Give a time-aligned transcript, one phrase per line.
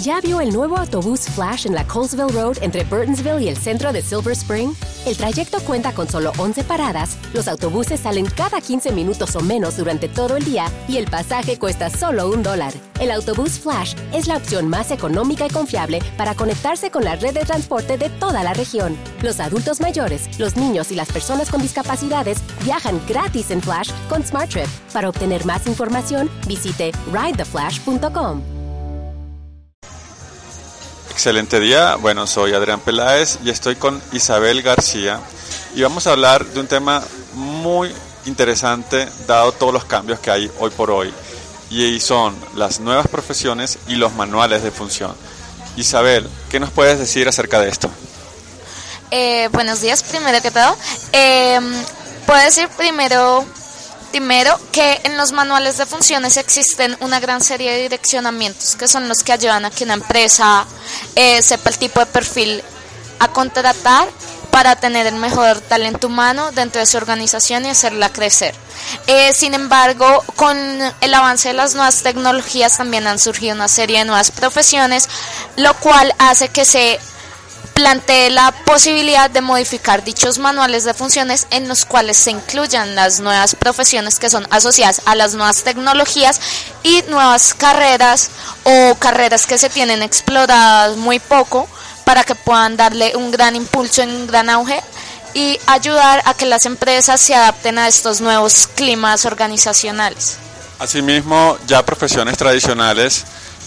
[0.00, 3.92] ¿Ya vio el nuevo autobús Flash en la Colesville Road entre Burtonsville y el centro
[3.92, 4.72] de Silver Spring?
[5.04, 9.76] El trayecto cuenta con solo 11 paradas, los autobuses salen cada 15 minutos o menos
[9.76, 12.72] durante todo el día y el pasaje cuesta solo un dólar.
[12.98, 17.34] El autobús Flash es la opción más económica y confiable para conectarse con la red
[17.34, 18.96] de transporte de toda la región.
[19.20, 24.24] Los adultos mayores, los niños y las personas con discapacidades viajan gratis en Flash con
[24.24, 24.68] SmartTrip.
[24.94, 28.59] Para obtener más información, visite ridetheflash.com.
[31.20, 35.20] Excelente día, bueno, soy Adrián Peláez y estoy con Isabel García
[35.74, 40.50] y vamos a hablar de un tema muy interesante dado todos los cambios que hay
[40.60, 41.12] hoy por hoy
[41.68, 45.14] y son las nuevas profesiones y los manuales de función.
[45.76, 47.90] Isabel, ¿qué nos puedes decir acerca de esto?
[49.10, 50.74] Eh, buenos días, primero que todo.
[51.12, 51.60] Eh,
[52.24, 53.44] puedo decir primero
[54.10, 59.08] Primero, que en los manuales de funciones existen una gran serie de direccionamientos que son
[59.08, 60.66] los que ayudan a que una empresa
[61.16, 62.62] eh, sepa el tipo de perfil
[63.18, 64.08] a contratar
[64.50, 68.54] para tener el mejor talento humano dentro de su organización y hacerla crecer.
[69.06, 70.58] Eh, sin embargo, con
[71.00, 75.08] el avance de las nuevas tecnologías también han surgido una serie de nuevas profesiones,
[75.56, 76.98] lo cual hace que se
[77.74, 83.20] plantee la posibilidad de modificar dichos manuales de funciones en los cuales se incluyan las
[83.20, 86.40] nuevas profesiones que son asociadas a las nuevas tecnologías
[86.82, 88.30] y nuevas carreras
[88.64, 91.68] o carreras que se tienen exploradas muy poco
[92.04, 94.82] para que puedan darle un gran impulso en un gran auge
[95.34, 100.38] y ayudar a que las empresas se adapten a estos nuevos climas organizacionales.
[100.78, 103.24] Asimismo, ya profesiones tradicionales,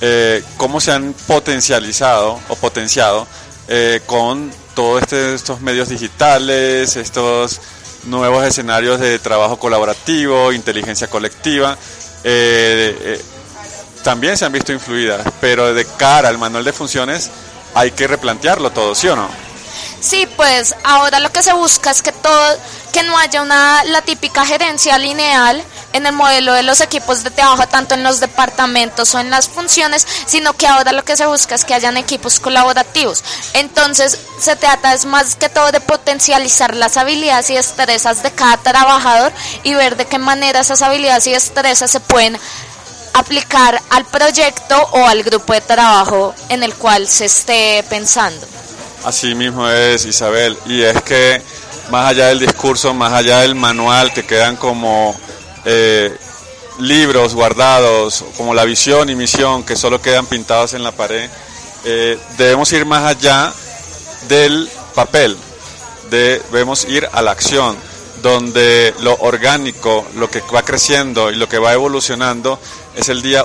[0.00, 3.26] eh, ¿cómo se han potencializado o potenciado
[3.68, 7.60] eh, con todos este, estos medios digitales, estos
[8.04, 11.76] nuevos escenarios de trabajo colaborativo, inteligencia colectiva,
[12.24, 13.24] eh, eh,
[14.04, 17.30] también se han visto influidas, pero de cara al manual de funciones
[17.74, 19.28] hay que replantearlo todo, ¿sí o no?
[20.00, 22.56] Sí, pues ahora lo que se busca es que todo,
[22.92, 25.62] que no haya una la típica gerencia lineal
[25.96, 29.48] en el modelo de los equipos de trabajo, tanto en los departamentos o en las
[29.48, 33.24] funciones, sino que ahora lo que se busca es que hayan equipos colaborativos.
[33.54, 38.56] Entonces, se trata es más que todo de potencializar las habilidades y destrezas de cada
[38.58, 42.38] trabajador y ver de qué manera esas habilidades y destrezas se pueden
[43.14, 48.46] aplicar al proyecto o al grupo de trabajo en el cual se esté pensando.
[49.04, 50.58] Así mismo es, Isabel.
[50.66, 51.42] Y es que
[51.90, 55.14] más allá del discurso, más allá del manual, que quedan como
[55.66, 56.16] eh,
[56.78, 61.28] libros guardados, como la visión y misión, que solo quedan pintados en la pared,
[61.84, 63.52] eh, debemos ir más allá
[64.28, 65.36] del papel,
[66.10, 67.76] debemos ir a la acción,
[68.22, 72.58] donde lo orgánico, lo que va creciendo y lo que va evolucionando
[72.94, 73.44] es el día,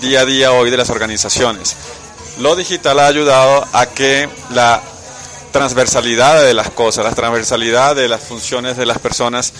[0.00, 1.76] día a día hoy de las organizaciones.
[2.38, 4.80] Lo digital ha ayudado a que la
[5.52, 9.52] transversalidad de las cosas, la transversalidad de las funciones de las personas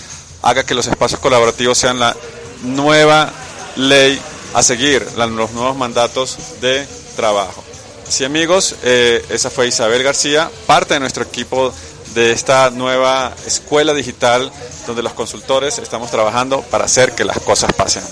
[0.43, 2.15] haga que los espacios colaborativos sean la
[2.63, 3.33] nueva
[3.77, 4.21] ley
[4.55, 6.87] a seguir, los nuevos mandatos de
[7.17, 7.65] trabajo.
[8.09, 11.73] Sí amigos, eh, esa fue Isabel García, parte de nuestro equipo
[12.15, 14.53] de esta nueva escuela digital
[14.87, 18.03] donde los consultores estamos trabajando para hacer que las cosas pasen.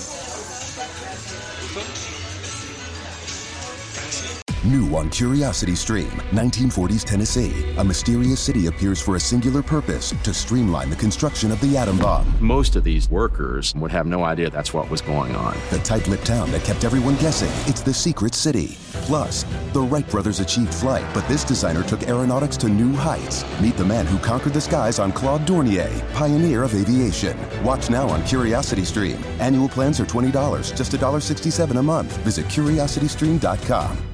[4.71, 7.53] New on Curiosity Stream, 1940s Tennessee.
[7.77, 11.97] A mysterious city appears for a singular purpose to streamline the construction of the atom
[11.97, 12.33] bomb.
[12.39, 15.57] Most of these workers would have no idea that's what was going on.
[15.71, 18.77] The tight lipped town that kept everyone guessing it's the secret city.
[19.03, 19.43] Plus,
[19.73, 23.43] the Wright brothers achieved flight, but this designer took aeronautics to new heights.
[23.59, 27.37] Meet the man who conquered the skies on Claude Dornier, pioneer of aviation.
[27.61, 29.21] Watch now on Curiosity Stream.
[29.41, 30.31] Annual plans are $20,
[30.77, 32.15] just $1.67 a month.
[32.19, 34.10] Visit curiositystream.com.